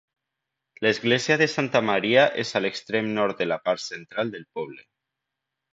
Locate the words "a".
2.55-2.63